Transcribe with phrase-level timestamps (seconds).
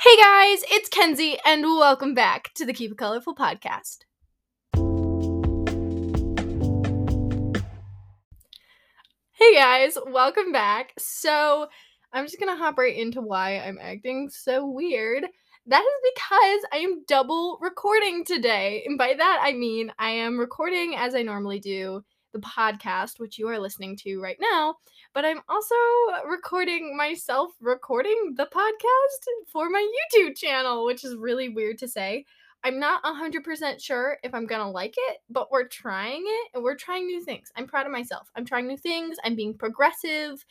[0.00, 4.04] Hey guys, it's Kenzie, and welcome back to the Keep It Colorful podcast.
[9.32, 10.92] Hey guys, welcome back.
[11.00, 11.66] So,
[12.12, 15.26] I'm just gonna hop right into why I'm acting so weird.
[15.66, 18.84] That is because I am double recording today.
[18.86, 23.36] And by that, I mean I am recording as I normally do the podcast, which
[23.36, 24.76] you are listening to right now,
[25.18, 25.74] but I'm also
[26.30, 32.24] recording myself recording the podcast for my YouTube channel, which is really weird to say.
[32.62, 36.62] I'm not 100% sure if I'm going to like it, but we're trying it and
[36.62, 37.50] we're trying new things.
[37.56, 38.30] I'm proud of myself.
[38.36, 39.16] I'm trying new things.
[39.24, 40.44] I'm being progressive.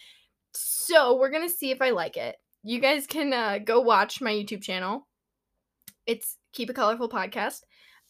[0.54, 2.36] So we're going to see if I like it.
[2.62, 5.08] You guys can uh, go watch my YouTube channel.
[6.06, 7.62] It's Keep It Colorful Podcast.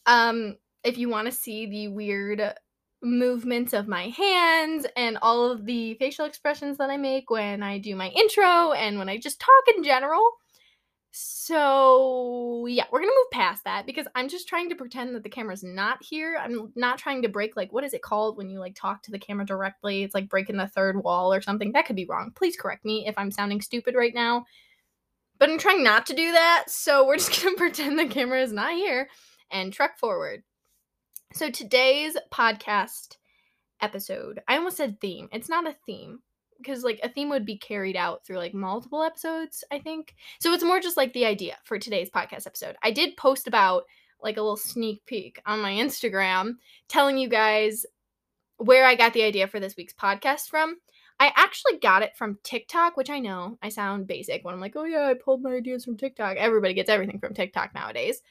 [0.07, 2.55] Um, if you want to see the weird
[3.01, 7.77] movements of my hands and all of the facial expressions that I make when I
[7.77, 10.23] do my intro and when I just talk in general.
[11.11, 15.23] So, yeah, we're going to move past that because I'm just trying to pretend that
[15.23, 16.37] the camera's not here.
[16.39, 19.11] I'm not trying to break like what is it called when you like talk to
[19.11, 20.03] the camera directly?
[20.03, 21.71] It's like breaking the third wall or something.
[21.71, 22.33] That could be wrong.
[22.35, 24.45] Please correct me if I'm sounding stupid right now.
[25.39, 28.41] But I'm trying not to do that, so we're just going to pretend the camera
[28.41, 29.07] is not here
[29.51, 30.43] and truck forward.
[31.33, 33.17] So today's podcast
[33.81, 35.27] episode, I almost said theme.
[35.31, 36.19] It's not a theme
[36.57, 40.15] because like a theme would be carried out through like multiple episodes, I think.
[40.39, 42.75] So it's more just like the idea for today's podcast episode.
[42.81, 43.83] I did post about
[44.23, 46.53] like a little sneak peek on my Instagram
[46.87, 47.85] telling you guys
[48.57, 50.77] where I got the idea for this week's podcast from.
[51.19, 54.75] I actually got it from TikTok, which I know I sound basic when I'm like,
[54.75, 56.37] oh yeah, I pulled my ideas from TikTok.
[56.37, 58.21] Everybody gets everything from TikTok nowadays.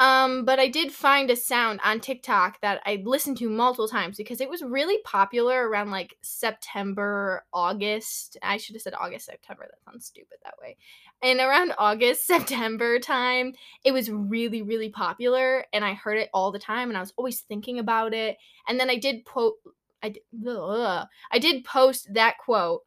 [0.00, 4.16] Um, but I did find a sound on TikTok that I listened to multiple times
[4.16, 8.36] because it was really popular around like September, August.
[8.42, 9.68] I should have said August, September.
[9.68, 10.76] That sounds stupid that way.
[11.22, 15.64] And around August, September time, it was really, really popular.
[15.72, 18.36] And I heard it all the time and I was always thinking about it.
[18.68, 19.54] And then I did quote,
[20.02, 22.82] I did, ugh, I did post that quote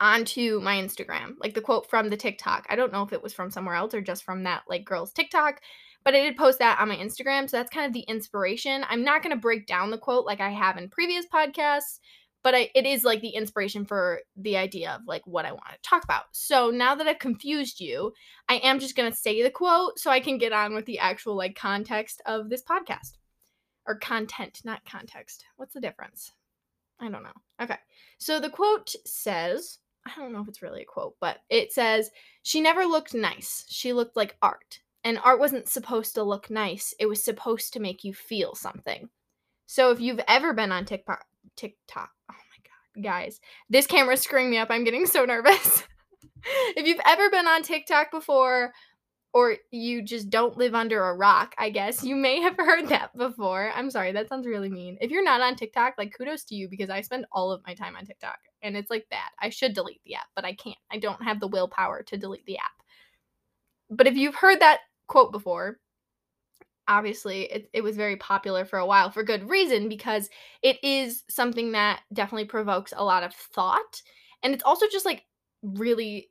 [0.00, 2.66] onto my Instagram, like the quote from the TikTok.
[2.68, 5.12] I don't know if it was from somewhere else or just from that like girl's
[5.12, 5.60] TikTok,
[6.04, 7.48] but I did post that on my Instagram.
[7.48, 8.84] So that's kind of the inspiration.
[8.88, 11.98] I'm not going to break down the quote like I have in previous podcasts,
[12.42, 15.68] but I, it is like the inspiration for the idea of like what I want
[15.72, 16.24] to talk about.
[16.32, 18.12] So now that I've confused you,
[18.48, 20.98] I am just going to say the quote so I can get on with the
[20.98, 23.12] actual like context of this podcast
[23.86, 25.44] or content, not context.
[25.56, 26.32] What's the difference?
[26.98, 27.30] I don't know.
[27.60, 27.78] Okay.
[28.18, 32.10] So the quote says, I don't know if it's really a quote, but it says,
[32.42, 33.64] She never looked nice.
[33.68, 34.80] She looked like art.
[35.04, 39.08] And art wasn't supposed to look nice, it was supposed to make you feel something.
[39.66, 41.24] So if you've ever been on TikTok,
[41.56, 43.40] TikTok, oh my God, guys,
[43.70, 44.68] this camera's screwing me up.
[44.70, 45.84] I'm getting so nervous.
[46.76, 48.72] if you've ever been on TikTok before,
[49.32, 52.02] or you just don't live under a rock, I guess.
[52.02, 53.70] You may have heard that before.
[53.74, 54.98] I'm sorry, that sounds really mean.
[55.00, 57.74] If you're not on TikTok, like kudos to you because I spend all of my
[57.74, 59.30] time on TikTok and it's like that.
[59.40, 60.76] I should delete the app, but I can't.
[60.90, 62.70] I don't have the willpower to delete the app.
[63.90, 65.78] But if you've heard that quote before,
[66.88, 70.28] obviously it, it was very popular for a while for good reason because
[70.62, 74.02] it is something that definitely provokes a lot of thought.
[74.42, 75.24] And it's also just like
[75.62, 76.30] really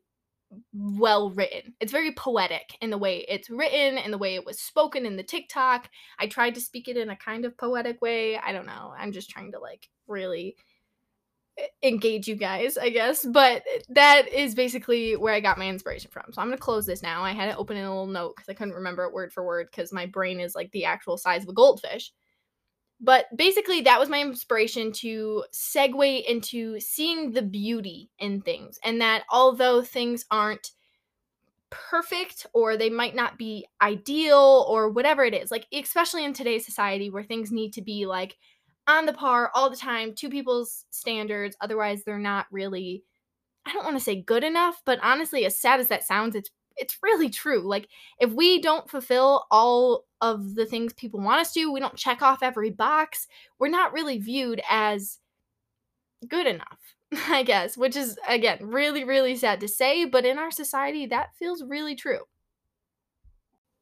[0.74, 1.74] well written.
[1.80, 5.16] It's very poetic in the way it's written and the way it was spoken in
[5.16, 5.90] the TikTok.
[6.20, 8.38] I tried to speak it in a kind of poetic way.
[8.38, 8.94] I don't know.
[8.98, 10.56] I'm just trying to like really
[11.84, 13.26] engage you guys, I guess.
[13.26, 16.32] But that is basically where I got my inspiration from.
[16.32, 17.24] So I'm to close this now.
[17.24, 19.46] I had it open in a little note because I couldn't remember it word for
[19.46, 22.12] word because my brain is like the actual size of a goldfish.
[23.02, 28.78] But basically, that was my inspiration to segue into seeing the beauty in things.
[28.84, 30.72] And that although things aren't
[31.70, 36.66] perfect or they might not be ideal or whatever it is, like, especially in today's
[36.66, 38.38] society where things need to be like
[38.90, 41.56] on the par all the time to people's standards.
[41.62, 43.04] Otherwise, they're not really,
[43.66, 46.50] I don't want to say good enough, but honestly, as sad as that sounds, it's
[46.76, 47.60] it's really true.
[47.60, 47.90] Like
[48.20, 52.22] if we don't fulfill all of the things people want us to, we don't check
[52.22, 53.28] off every box,
[53.60, 55.20] we're not really viewed as
[56.28, 56.80] good enough,
[57.28, 61.36] I guess, which is again really really sad to say, but in our society that
[61.38, 62.22] feels really true.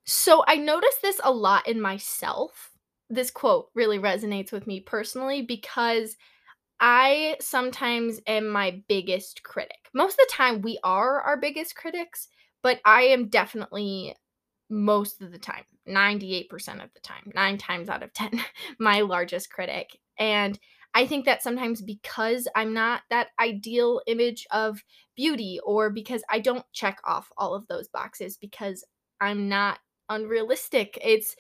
[0.06, 2.77] So I noticed this a lot in myself
[3.10, 6.18] this quote really resonates with me personally because
[6.80, 9.90] I sometimes am my biggest critic.
[9.94, 12.28] Most of the time, we are our biggest critics,
[12.62, 14.16] but I am definitely
[14.70, 18.42] most of the time, 98% of the time, nine times out of 10,
[18.80, 19.98] my largest critic.
[20.20, 20.60] And
[20.94, 24.84] I think that sometimes because I'm not that ideal image of
[25.16, 28.84] beauty, or because I don't check off all of those boxes because
[29.22, 29.80] I'm not
[30.10, 31.36] unrealistic, it's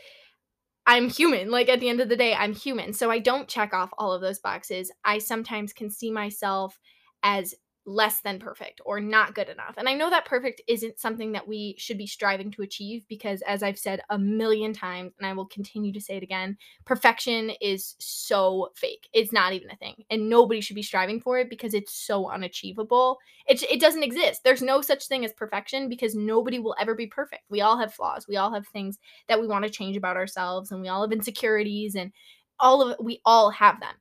[0.87, 1.51] I'm human.
[1.51, 2.93] Like at the end of the day, I'm human.
[2.93, 4.89] So I don't check off all of those boxes.
[5.03, 6.79] I sometimes can see myself
[7.23, 7.53] as
[7.87, 9.75] less than perfect or not good enough.
[9.77, 13.41] And I know that perfect isn't something that we should be striving to achieve because,
[13.43, 17.51] as I've said a million times, and I will continue to say it again, perfection
[17.61, 19.07] is so fake.
[19.13, 20.03] It's not even a thing.
[20.09, 23.17] And nobody should be striving for it because it's so unachievable.
[23.47, 24.43] It, it doesn't exist.
[24.43, 27.43] There's no such thing as perfection because nobody will ever be perfect.
[27.49, 28.27] We all have flaws.
[28.27, 28.99] We all have things
[29.29, 32.11] that we want to change about ourselves, and we all have insecurities, and
[32.59, 33.95] all of it, we all have them.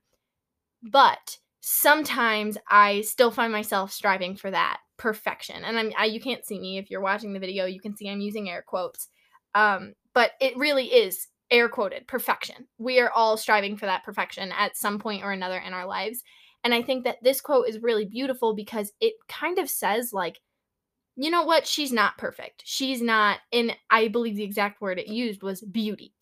[0.83, 1.37] But
[1.69, 5.65] sometimes I still find myself striving for that perfection.
[5.65, 8.07] And I'm I, you can't see me if you're watching the video, you can see
[8.07, 9.09] I'm using air quotes.
[9.53, 12.67] Um, but it really is air quoted perfection.
[12.77, 16.23] We are all striving for that perfection at some point or another in our lives.
[16.63, 20.39] And I think that this quote is really beautiful because it kind of says like
[21.17, 21.67] you know what?
[21.67, 22.61] She's not perfect.
[22.63, 26.13] She's not and I believe the exact word it used was beauty.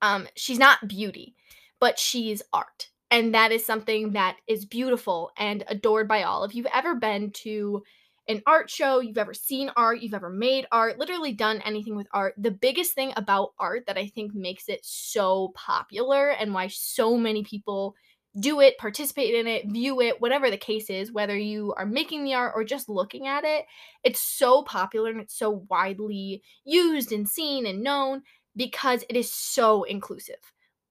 [0.00, 1.34] Um she's not beauty,
[1.78, 6.44] but she's art and that is something that is beautiful and adored by all.
[6.44, 7.82] If you've ever been to
[8.28, 12.06] an art show, you've ever seen art, you've ever made art, literally done anything with
[12.12, 16.68] art, the biggest thing about art that I think makes it so popular and why
[16.68, 17.96] so many people
[18.38, 22.22] do it, participate in it, view it, whatever the case is, whether you are making
[22.22, 23.64] the art or just looking at it,
[24.04, 28.22] it's so popular and it's so widely used and seen and known
[28.54, 30.36] because it is so inclusive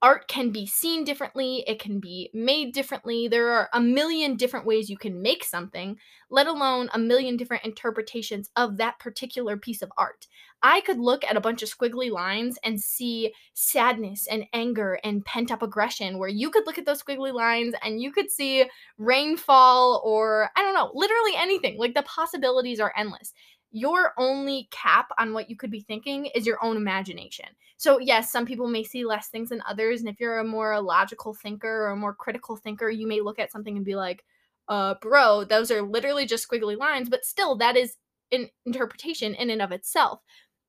[0.02, 3.28] art can be seen differently, it can be made differently.
[3.28, 5.96] There are a million different ways you can make something,
[6.30, 10.26] let alone a million different interpretations of that particular piece of art.
[10.62, 15.24] I could look at a bunch of squiggly lines and see sadness and anger and
[15.24, 18.66] pent up aggression, where you could look at those squiggly lines and you could see
[18.98, 21.78] rainfall or I don't know, literally anything.
[21.78, 23.32] Like the possibilities are endless
[23.72, 27.46] your only cap on what you could be thinking is your own imagination.
[27.76, 30.00] So, yes, some people may see less things than others.
[30.00, 33.38] And if you're a more logical thinker or a more critical thinker, you may look
[33.38, 34.24] at something and be like,
[34.68, 37.08] uh, bro, those are literally just squiggly lines.
[37.08, 37.96] But still, that is
[38.32, 40.20] an interpretation in and of itself.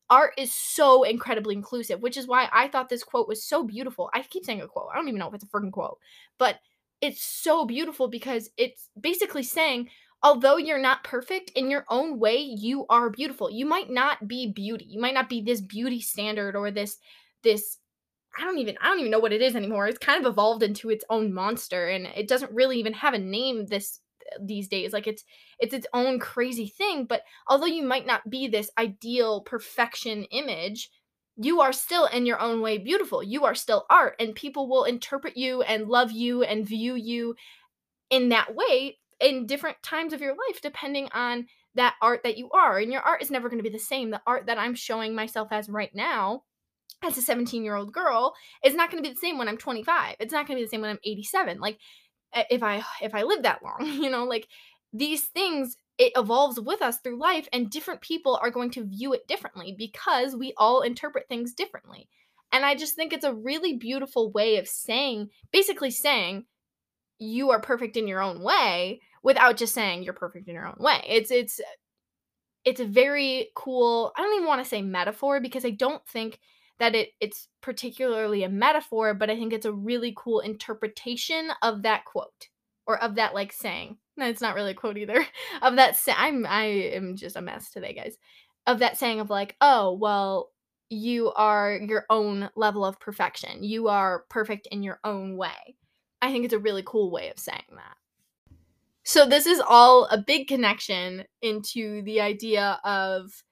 [0.09, 4.09] Art is so incredibly inclusive, which is why I thought this quote was so beautiful.
[4.13, 4.89] I keep saying a quote.
[4.91, 5.99] I don't even know if it's a freaking quote,
[6.37, 6.59] but
[6.99, 9.89] it's so beautiful because it's basically saying
[10.23, 13.49] although you're not perfect in your own way, you are beautiful.
[13.49, 14.85] You might not be beauty.
[14.87, 16.97] You might not be this beauty standard or this
[17.43, 17.77] this
[18.37, 19.87] I don't even I don't even know what it is anymore.
[19.87, 23.19] It's kind of evolved into its own monster and it doesn't really even have a
[23.19, 23.99] name this
[24.39, 24.93] these days.
[24.93, 25.23] Like it's
[25.59, 30.89] it's its own crazy thing, but although you might not be this ideal perfection image,
[31.35, 33.23] you are still in your own way beautiful.
[33.23, 37.35] You are still art and people will interpret you and love you and view you
[38.09, 42.49] in that way in different times of your life depending on that art that you
[42.51, 44.11] are and your art is never going to be the same.
[44.11, 46.43] The art that i'm showing myself as right now
[47.03, 48.33] as a 17 year old girl
[48.63, 50.65] is not going to be the same when i'm 25 it's not going to be
[50.65, 51.79] the same when i'm 87 like
[52.51, 54.47] if i if i live that long you know like
[54.93, 59.13] these things it evolves with us through life and different people are going to view
[59.13, 62.07] it differently because we all interpret things differently.
[62.51, 66.45] And i just think it's a really beautiful way of saying basically saying
[67.21, 70.75] you are perfect in your own way without just saying you're perfect in your own
[70.79, 71.05] way.
[71.07, 71.61] It's it's
[72.65, 76.39] it's a very cool, I don't even want to say metaphor because I don't think
[76.79, 81.83] that it it's particularly a metaphor, but I think it's a really cool interpretation of
[81.83, 82.49] that quote
[82.87, 83.97] or of that like saying.
[84.17, 85.25] No, it's not really a quote either.
[85.61, 88.17] Of that sa- I'm I am just a mess today, guys.
[88.67, 90.49] Of that saying of like, "Oh, well,
[90.89, 93.63] you are your own level of perfection.
[93.63, 95.75] You are perfect in your own way."
[96.21, 97.97] I think it's a really cool way of saying that.
[99.03, 103.43] So this is all a big connection into the idea of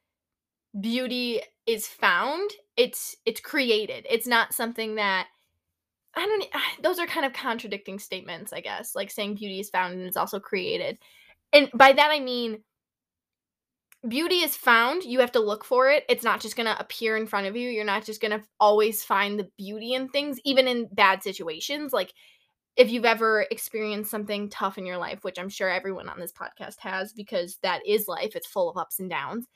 [0.80, 4.06] beauty is found, it's it's created.
[4.10, 5.28] It's not something that
[6.16, 9.94] I don't those are kind of contradicting statements, I guess, like saying beauty is found
[9.94, 10.98] and it's also created.
[11.52, 12.64] And by that I mean
[14.08, 16.06] beauty is found, you have to look for it.
[16.08, 17.70] It's not just going to appear in front of you.
[17.70, 21.92] You're not just going to always find the beauty in things even in bad situations.
[21.92, 22.14] Like
[22.76, 26.32] if you've ever experienced something tough in your life, which I'm sure everyone on this
[26.32, 29.48] podcast has because that is life, it's full of ups and downs.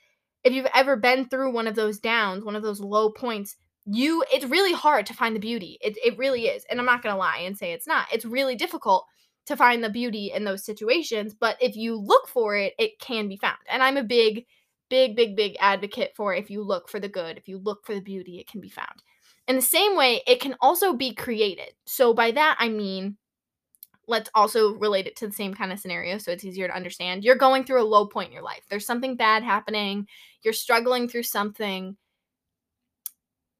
[0.43, 3.55] If you've ever been through one of those downs, one of those low points,
[3.85, 5.77] you it's really hard to find the beauty.
[5.81, 6.65] It it really is.
[6.69, 8.07] And I'm not going to lie and say it's not.
[8.11, 9.05] It's really difficult
[9.45, 13.27] to find the beauty in those situations, but if you look for it, it can
[13.27, 13.57] be found.
[13.69, 14.45] And I'm a big
[14.89, 17.95] big big big advocate for if you look for the good, if you look for
[17.95, 19.01] the beauty, it can be found.
[19.47, 21.73] In the same way, it can also be created.
[21.85, 23.17] So by that I mean
[24.07, 27.23] let's also relate it to the same kind of scenario so it's easier to understand.
[27.23, 28.63] You're going through a low point in your life.
[28.69, 30.07] There's something bad happening.
[30.43, 31.95] You're struggling through something.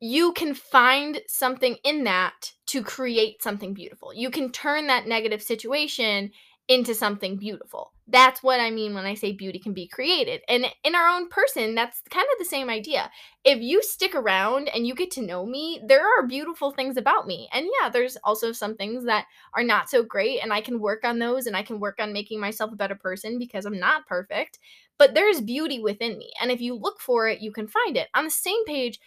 [0.02, 4.14] You can find something in that to create something beautiful.
[4.14, 6.32] You can turn that negative situation
[6.68, 7.92] into something beautiful.
[8.08, 10.42] That's what I mean when I say beauty can be created.
[10.48, 13.10] And in our own person, that's kind of the same idea.
[13.44, 17.28] If you stick around and you get to know me, there are beautiful things about
[17.28, 17.50] me.
[17.54, 21.04] And yeah, there's also some things that are not so great, and I can work
[21.04, 24.08] on those and I can work on making myself a better person because I'm not
[24.08, 24.60] perfect.
[24.98, 26.32] But there's beauty within me.
[26.42, 28.08] And if you look for it, you can find it.
[28.14, 29.00] On the same page,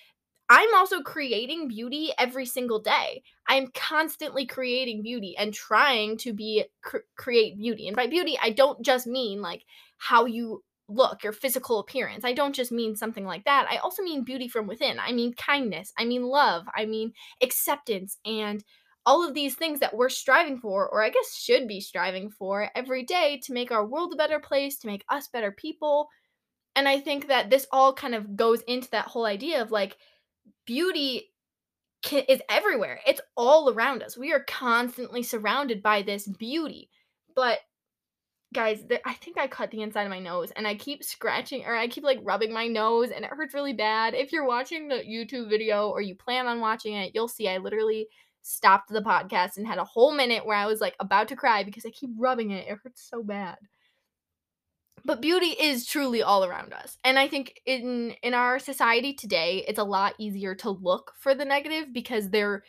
[0.49, 3.23] I'm also creating beauty every single day.
[3.49, 7.89] I'm constantly creating beauty and trying to be cr- create beauty.
[7.89, 9.65] And by beauty, I don't just mean like
[9.99, 12.25] how you look, your physical appearance.
[12.25, 13.67] I don't just mean something like that.
[13.69, 15.01] I also mean beauty from within.
[15.01, 15.93] I mean kindness.
[15.99, 16.65] I mean love.
[16.77, 17.13] I mean
[17.43, 18.63] acceptance and
[19.05, 22.71] all of these things that we're striving for, or I guess should be striving for
[22.75, 26.09] every day to make our world a better place, to make us better people.
[26.75, 29.97] And I think that this all kind of goes into that whole idea of like,
[30.67, 31.31] beauty
[32.03, 33.01] can, is everywhere.
[33.07, 34.17] It's all around us.
[34.17, 36.91] We are constantly surrounded by this beauty.
[37.35, 37.61] But
[38.55, 41.75] guys, I think I cut the inside of my nose and I keep scratching or
[41.75, 44.15] I keep like rubbing my nose and it hurts really bad.
[44.15, 47.59] If you're watching the YouTube video or you plan on watching it, you'll see I
[47.59, 48.09] literally
[48.43, 51.65] stopped the podcast and had a whole minute where I was like about to cry
[51.65, 52.69] because I keep rubbing it.
[52.69, 53.57] It hurts so bad
[55.07, 59.65] but beauty is truly all around us and i think in in our society today
[59.69, 62.63] it's a lot easier to look for the negative because there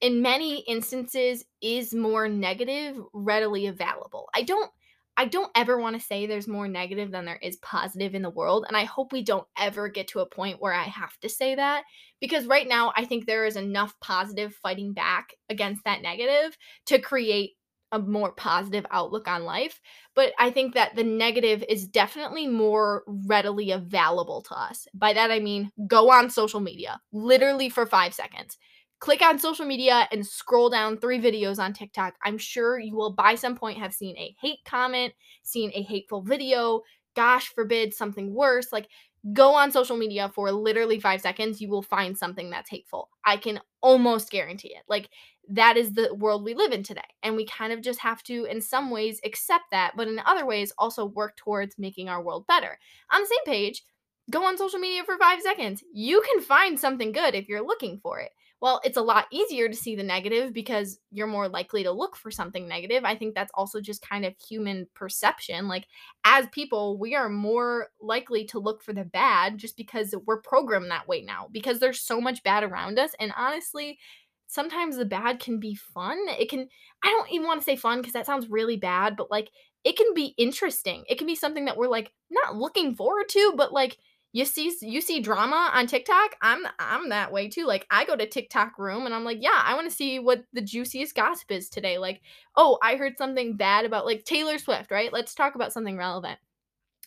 [0.00, 4.28] in many instances is more negative readily available.
[4.34, 4.70] I don't
[5.16, 8.30] i don't ever want to say there's more negative than there is positive in the
[8.30, 11.28] world and i hope we don't ever get to a point where i have to
[11.28, 11.84] say that
[12.20, 16.98] because right now i think there is enough positive fighting back against that negative to
[16.98, 17.52] create
[17.94, 19.80] a more positive outlook on life.
[20.14, 24.86] But I think that the negative is definitely more readily available to us.
[24.92, 28.58] By that, I mean go on social media, literally for five seconds.
[28.98, 32.14] Click on social media and scroll down three videos on TikTok.
[32.24, 36.22] I'm sure you will, by some point, have seen a hate comment, seen a hateful
[36.22, 36.82] video,
[37.14, 38.72] gosh forbid, something worse.
[38.72, 38.88] Like,
[39.32, 43.08] go on social media for literally five seconds, you will find something that's hateful.
[43.24, 44.82] I can almost guarantee it.
[44.88, 45.08] Like,
[45.48, 47.02] that is the world we live in today.
[47.22, 50.46] And we kind of just have to, in some ways, accept that, but in other
[50.46, 52.78] ways, also work towards making our world better.
[53.12, 53.84] On the same page,
[54.30, 55.82] go on social media for five seconds.
[55.92, 58.30] You can find something good if you're looking for it.
[58.60, 62.16] Well, it's a lot easier to see the negative because you're more likely to look
[62.16, 63.04] for something negative.
[63.04, 65.68] I think that's also just kind of human perception.
[65.68, 65.86] Like,
[66.24, 70.90] as people, we are more likely to look for the bad just because we're programmed
[70.90, 73.10] that way now, because there's so much bad around us.
[73.20, 73.98] And honestly,
[74.46, 76.18] sometimes the bad can be fun.
[76.28, 76.68] It can,
[77.02, 79.50] I don't even want to say fun because that sounds really bad, but like
[79.84, 81.04] it can be interesting.
[81.08, 83.98] It can be something that we're like not looking forward to, but like
[84.32, 86.34] you see you see drama on TikTok.
[86.42, 87.66] I'm I'm that way too.
[87.66, 90.42] Like I go to TikTok room and I'm like, yeah, I want to see what
[90.52, 91.98] the juiciest gossip is today.
[91.98, 92.20] Like,
[92.56, 95.12] oh, I heard something bad about like Taylor Swift, right?
[95.12, 96.38] Let's talk about something relevant.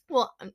[0.09, 0.53] Well, um,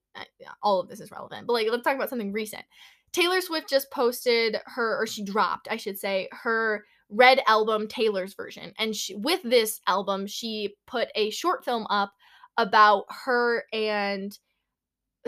[0.63, 2.65] all of this is relevant, but like let's talk about something recent.
[3.13, 8.35] Taylor Swift just posted her, or she dropped, I should say, her Red album, Taylor's
[8.35, 8.73] version.
[8.79, 12.13] And she, with this album, she put a short film up
[12.57, 14.37] about her and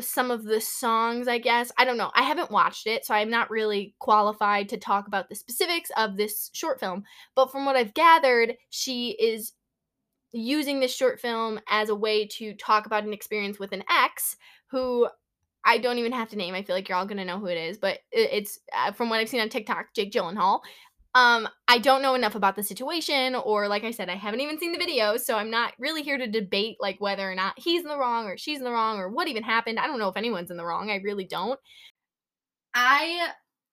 [0.01, 1.71] some of the songs, I guess.
[1.79, 2.11] I don't know.
[2.15, 6.17] I haven't watched it, so I'm not really qualified to talk about the specifics of
[6.17, 7.05] this short film.
[7.35, 9.53] But from what I've gathered, she is
[10.33, 14.37] using this short film as a way to talk about an experience with an ex
[14.69, 15.09] who
[15.65, 16.55] I don't even have to name.
[16.55, 19.21] I feel like you're all gonna know who it is, but it's uh, from what
[19.21, 20.61] I've seen on TikTok, Jake Gyllenhaal.
[21.17, 24.59] Um, I don't know enough about the situation, or like I said, I haven't even
[24.59, 27.83] seen the video, so I'm not really here to debate like whether or not he's
[27.83, 29.79] in the wrong or she's in the wrong or what even happened.
[29.79, 30.91] I don't know if anyone's in the wrong.
[30.91, 31.59] I really don't.
[32.75, 33.29] I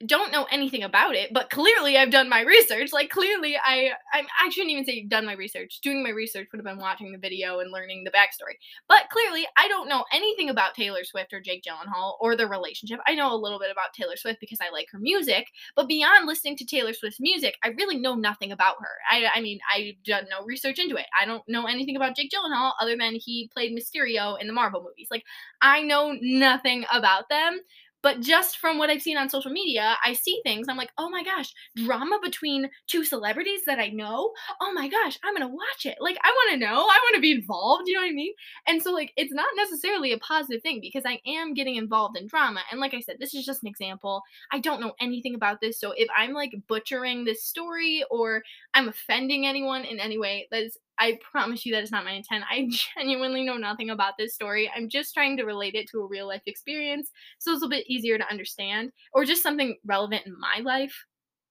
[0.08, 2.91] don't know anything about it, but clearly I've done my research.
[2.93, 5.79] Like clearly I I'm, I shouldn't even say done my research.
[5.81, 8.55] Doing my research would have been watching the video and learning the backstory.
[8.88, 13.00] But clearly I don't know anything about Taylor Swift or Jake Gyllenhaal or their relationship.
[13.08, 16.27] I know a little bit about Taylor Swift because I like her music, but beyond
[16.27, 18.96] listening to Taylor Swift's music, I really know nothing about her.
[19.10, 21.05] I I mean I've done no research into it.
[21.20, 24.84] I don't know anything about Jake Gyllenhaal other than he played Mysterio in the Marvel
[24.84, 25.08] movies.
[25.12, 25.24] Like
[25.62, 27.60] I know nothing about them.
[28.03, 30.67] But just from what I've seen on social media, I see things.
[30.67, 34.31] I'm like, oh my gosh, drama between two celebrities that I know.
[34.60, 35.98] Oh my gosh, I'm gonna watch it.
[36.00, 36.74] Like, I want to know.
[36.74, 37.88] I want to be involved.
[37.88, 38.34] You know what I mean?
[38.67, 42.27] And so, like, it's not necessarily a positive thing because I am getting involved in
[42.27, 42.62] drama.
[42.72, 44.22] And like I said, this is just an example.
[44.51, 48.43] I don't know anything about this, so if I'm like butchering this story or
[48.74, 52.12] I'm offending anyone in any way, that is I promise you that is not my
[52.12, 52.46] intent.
[52.50, 54.72] I genuinely know nothing about this story.
[54.74, 57.89] I'm just trying to relate it to a real life experience so it's a bit
[57.89, 60.93] easier to understand or just something relevant in my life.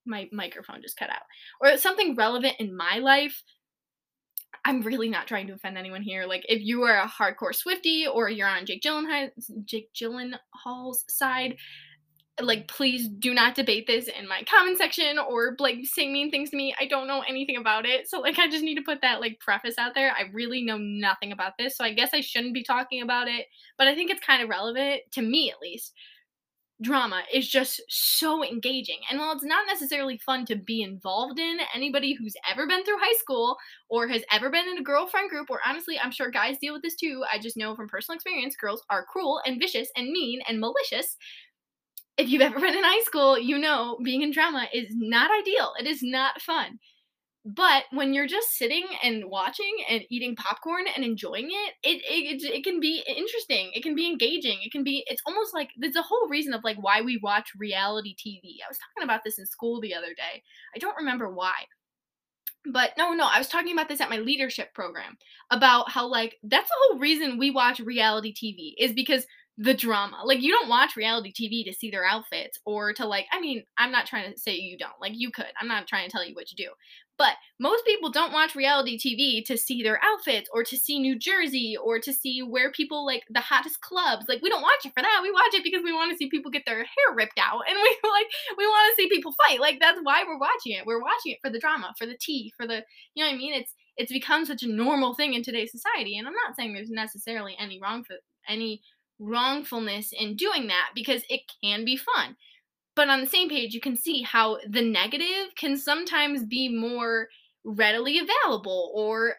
[0.07, 1.23] My microphone just cut out.
[1.61, 3.43] Or something relevant in my life
[4.65, 6.27] I'm really not trying to offend anyone here.
[6.27, 9.31] Like, if you are a hardcore Swiftie or you're on Jake Gyllenhaal,
[9.65, 11.57] Jake Gyllenhaal's side,
[12.45, 16.51] like please do not debate this in my comment section or like say mean things
[16.51, 19.01] to me i don't know anything about it so like i just need to put
[19.01, 22.21] that like preface out there i really know nothing about this so i guess i
[22.21, 23.47] shouldn't be talking about it
[23.79, 25.93] but i think it's kind of relevant to me at least
[26.83, 28.99] drama is just so engaging.
[29.11, 32.99] And while it's not necessarily fun to be involved in, anybody who's ever been through
[32.99, 33.57] high school
[33.89, 36.83] or has ever been in a girlfriend group, or honestly, I'm sure guys deal with
[36.83, 37.23] this too.
[37.33, 41.17] I just know from personal experience, girls are cruel and vicious and mean and malicious
[42.21, 45.73] if you've ever been in high school, you know being in drama is not ideal.
[45.79, 46.79] It is not fun.
[47.43, 52.43] But when you're just sitting and watching and eating popcorn and enjoying it, it, it
[52.43, 53.71] it can be interesting.
[53.75, 54.59] It can be engaging.
[54.63, 55.05] It can be.
[55.09, 58.57] It's almost like there's a whole reason of like why we watch reality TV.
[58.63, 60.43] I was talking about this in school the other day.
[60.75, 61.55] I don't remember why,
[62.67, 65.17] but no no i was talking about this at my leadership program
[65.51, 69.27] about how like that's the whole reason we watch reality tv is because
[69.61, 70.23] the drama.
[70.25, 73.63] Like you don't watch reality TV to see their outfits or to like I mean,
[73.77, 74.99] I'm not trying to say you don't.
[75.03, 75.53] Like you could.
[75.61, 76.71] I'm not trying to tell you what to do.
[77.19, 81.19] But most people don't watch reality TV to see their outfits or to see New
[81.19, 84.25] Jersey or to see where people like the hottest clubs.
[84.31, 85.21] Like we don't watch it for that.
[85.23, 87.77] We watch it because we want to see people get their hair ripped out and
[87.83, 88.27] we like
[88.57, 89.61] we want to see people fight.
[89.61, 90.87] Like that's why we're watching it.
[90.87, 92.83] We're watching it for the drama, for the tea, for the
[93.15, 93.53] you know what I mean?
[93.53, 96.17] It's it's become such a normal thing in today's society.
[96.17, 98.17] And I'm not saying there's necessarily any wrong for
[98.49, 98.81] any
[99.21, 102.37] wrongfulness in doing that because it can be fun.
[102.97, 107.29] But on the same page, you can see how the negative can sometimes be more
[107.65, 109.37] readily available or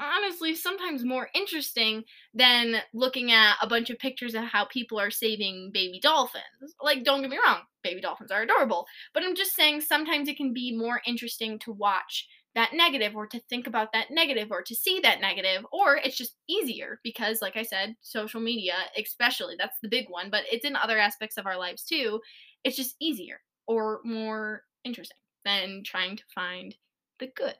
[0.00, 2.02] honestly sometimes more interesting
[2.34, 6.74] than looking at a bunch of pictures of how people are saving baby dolphins.
[6.82, 10.36] Like, don't get me wrong, baby dolphins are adorable, but I'm just saying sometimes it
[10.36, 14.62] can be more interesting to watch that negative or to think about that negative or
[14.62, 19.54] to see that negative or it's just easier because like i said social media especially
[19.58, 22.20] that's the big one but it's in other aspects of our lives too
[22.64, 26.74] it's just easier or more interesting than trying to find
[27.18, 27.56] the good.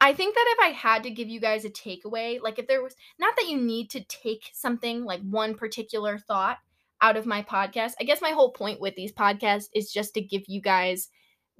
[0.00, 2.82] I think that if I had to give you guys a takeaway, like if there
[2.82, 6.58] was not that you need to take something like one particular thought
[7.00, 10.20] out of my podcast, I guess my whole point with these podcasts is just to
[10.20, 11.08] give you guys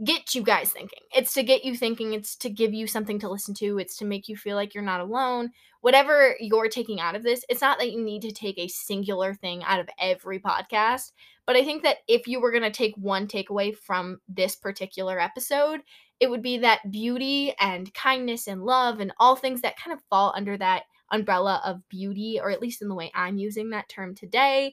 [0.03, 1.01] get you guys thinking.
[1.15, 4.05] It's to get you thinking, it's to give you something to listen to, it's to
[4.05, 5.51] make you feel like you're not alone.
[5.83, 9.35] Whatever you're taking out of this, it's not that you need to take a singular
[9.35, 11.13] thing out of every podcast,
[11.47, 15.21] but I think that if you were going to take one takeaway from this particular
[15.21, 15.83] episode,
[16.19, 20.03] it would be that beauty and kindness and love and all things that kind of
[20.11, 23.89] fall under that umbrella of beauty, or at least in the way I'm using that
[23.89, 24.73] term today,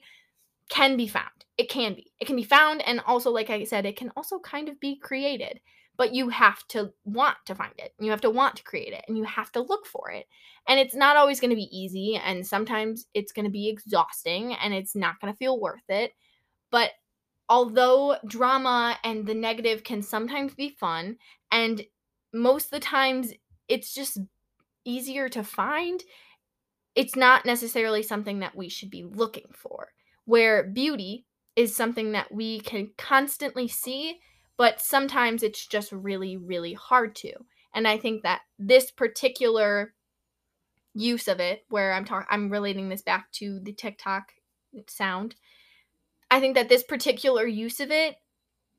[0.68, 1.41] can be found.
[1.58, 2.10] It can be.
[2.20, 2.82] It can be found.
[2.86, 5.60] And also, like I said, it can also kind of be created.
[5.98, 7.92] But you have to want to find it.
[8.00, 9.04] You have to want to create it.
[9.06, 10.26] And you have to look for it.
[10.66, 12.16] And it's not always going to be easy.
[12.16, 16.12] And sometimes it's going to be exhausting and it's not going to feel worth it.
[16.70, 16.92] But
[17.48, 21.18] although drama and the negative can sometimes be fun,
[21.50, 21.82] and
[22.32, 23.34] most of the times
[23.68, 24.18] it's just
[24.84, 26.02] easier to find,
[26.94, 29.88] it's not necessarily something that we should be looking for
[30.24, 34.20] where beauty is something that we can constantly see,
[34.56, 37.32] but sometimes it's just really, really hard to.
[37.74, 39.94] And I think that this particular
[40.94, 44.32] use of it, where I'm talking, I'm relating this back to the TikTok
[44.88, 45.34] sound.
[46.30, 48.16] I think that this particular use of it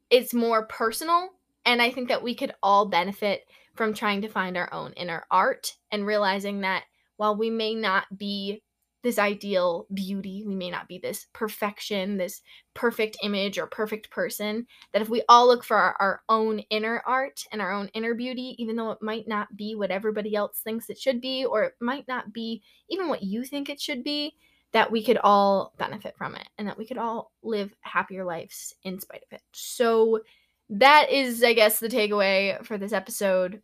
[0.09, 1.29] is more personal,
[1.65, 3.41] and I think that we could all benefit
[3.75, 6.83] from trying to find our own inner art and realizing that
[7.17, 8.61] while we may not be
[9.03, 10.43] this ideal beauty.
[10.47, 12.41] We may not be this perfection, this
[12.73, 14.65] perfect image or perfect person.
[14.93, 18.13] That if we all look for our, our, own inner art and our own inner
[18.15, 21.63] beauty, even though it might not be what everybody else thinks it should be, or
[21.63, 24.33] it might not be even what you think it should be,
[24.71, 28.73] that we could all benefit from it and that we could all live happier lives
[28.83, 29.41] in spite of it.
[29.51, 30.21] So
[30.69, 33.61] that is, I guess, the takeaway for this episode.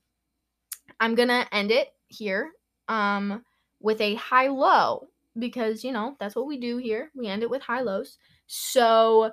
[0.99, 2.51] I'm gonna end it here
[2.89, 3.43] um,
[3.79, 7.11] with a high low because you know that's what we do here.
[7.15, 8.17] We end it with high lows.
[8.47, 9.31] So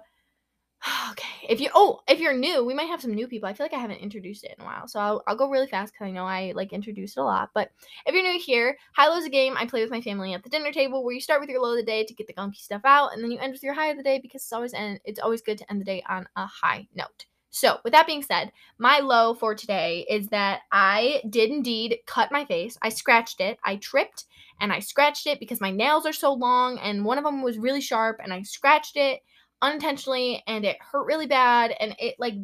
[1.13, 3.49] okay, if you oh if you're new, we might have some new people.
[3.49, 5.67] I feel like I haven't introduced it in a while, so I'll, I'll go really
[5.67, 7.51] fast because I know I like introduced it a lot.
[7.55, 7.71] But
[8.05, 10.43] if you're new here, high low is a game I play with my family at
[10.43, 12.35] the dinner table where you start with your low of the day to get the
[12.35, 14.53] gunky stuff out, and then you end with your high of the day because it's
[14.53, 17.27] always end, it's always good to end the day on a high note.
[17.51, 22.31] So, with that being said, my low for today is that I did indeed cut
[22.31, 22.77] my face.
[22.83, 23.59] I scratched it.
[23.65, 24.27] I tripped
[24.61, 27.59] and I scratched it because my nails are so long and one of them was
[27.59, 29.21] really sharp and I scratched it
[29.62, 32.35] unintentionally and it hurt really bad and it like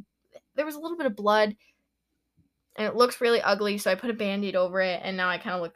[0.54, 1.56] there was a little bit of blood
[2.76, 5.38] and it looks really ugly so I put a band-aid over it and now I
[5.38, 5.74] kind of look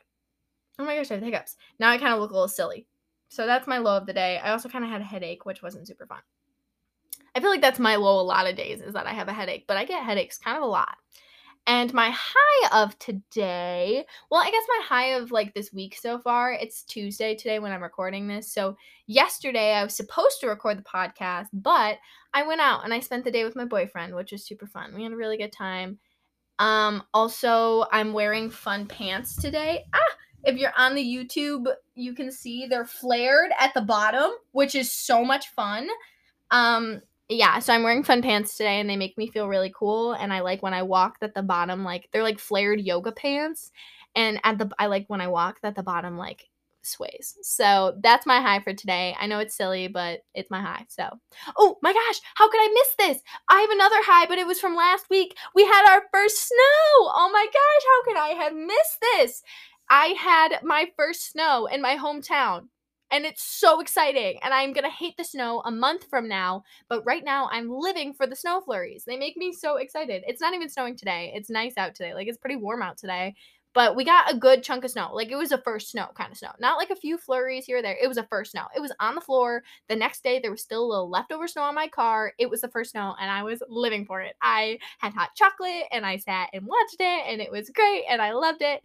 [0.78, 1.56] oh my gosh I have hiccups.
[1.78, 2.86] Now I kind of look a little silly.
[3.28, 4.38] So that's my low of the day.
[4.38, 6.20] I also kind of had a headache which wasn't super fun.
[7.34, 9.32] I feel like that's my low a lot of days is that I have a
[9.32, 10.96] headache, but I get headaches kind of a lot.
[11.66, 16.18] And my high of today, well, I guess my high of like this week so
[16.18, 18.52] far, it's Tuesday today when I'm recording this.
[18.52, 18.76] So,
[19.06, 21.98] yesterday I was supposed to record the podcast, but
[22.32, 24.94] I went out and I spent the day with my boyfriend, which was super fun.
[24.94, 25.98] We had a really good time.
[26.58, 29.84] Um, also, I'm wearing fun pants today.
[29.92, 34.74] Ah, if you're on the YouTube, you can see they're flared at the bottom, which
[34.74, 35.88] is so much fun.
[36.50, 40.12] Um, yeah, so I'm wearing fun pants today and they make me feel really cool.
[40.12, 43.72] And I like when I walk that the bottom, like, they're like flared yoga pants.
[44.14, 46.48] And at the, I like when I walk that the bottom, like,
[46.82, 47.36] sways.
[47.42, 49.16] So that's my high for today.
[49.18, 50.86] I know it's silly, but it's my high.
[50.88, 51.08] So,
[51.56, 53.22] oh my gosh, how could I miss this?
[53.48, 55.36] I have another high, but it was from last week.
[55.54, 57.10] We had our first snow.
[57.12, 59.42] Oh my gosh, how could I have missed this?
[59.90, 62.68] I had my first snow in my hometown
[63.10, 67.04] and it's so exciting and i'm gonna hate the snow a month from now but
[67.04, 69.04] right now i'm living for the snow flurries.
[69.04, 70.22] They make me so excited.
[70.26, 73.34] It's not even snowing today it's nice out today like it's pretty warm out today
[73.76, 76.32] but we got a good chunk of snow like it was a first snow kind
[76.32, 78.64] of snow not like a few flurries here or there it was a first snow
[78.74, 81.62] it was on the floor the next day there was still a little leftover snow
[81.62, 84.34] on my car it was the first snow and i was living for it.
[84.40, 88.22] I had hot chocolate and i sat and watched it and it was great and
[88.22, 88.82] i loved it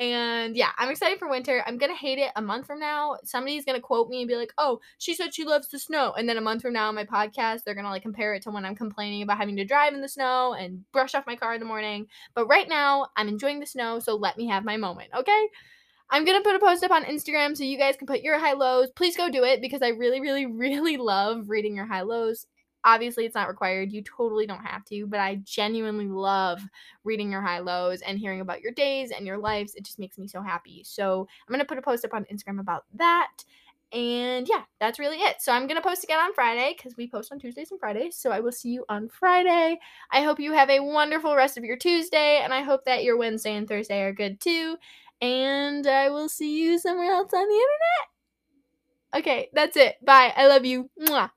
[0.00, 1.62] and yeah, I'm excited for winter.
[1.66, 3.18] I'm gonna hate it a month from now.
[3.22, 6.26] Somebody's gonna quote me and be like, "Oh, she said she loves the snow," and
[6.26, 8.64] then a month from now on my podcast, they're gonna like compare it to when
[8.64, 11.60] I'm complaining about having to drive in the snow and brush off my car in
[11.60, 12.06] the morning.
[12.34, 15.48] But right now, I'm enjoying the snow, so let me have my moment, okay?
[16.10, 18.54] I'm gonna put a post up on Instagram so you guys can put your high
[18.54, 18.90] lows.
[18.90, 22.46] Please go do it because I really, really, really love reading your high lows
[22.84, 26.60] obviously it's not required you totally don't have to but i genuinely love
[27.04, 30.18] reading your high lows and hearing about your days and your lives it just makes
[30.18, 30.82] me so happy.
[30.84, 33.30] So i'm going to put a post up on instagram about that
[33.92, 35.36] and yeah that's really it.
[35.40, 38.16] So i'm going to post again on friday because we post on tuesdays and fridays
[38.16, 39.78] so i will see you on friday.
[40.12, 43.16] I hope you have a wonderful rest of your tuesday and i hope that your
[43.16, 44.76] wednesday and thursday are good too
[45.20, 48.08] and i will see you somewhere else on the internet.
[49.16, 49.96] Okay that's it.
[50.04, 50.32] Bye.
[50.36, 50.88] I love you.
[51.00, 51.30] Mwah.